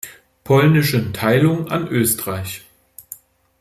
Polnischen 0.43 1.13
Teilung 1.13 1.67
an 1.69 1.87
Österreich. 1.87 2.65